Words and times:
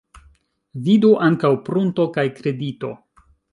Vidu 0.87 1.11
ankaŭ 1.27 1.53
prunto 1.69 2.07
kaj 2.17 2.25
kredito. 2.41 2.93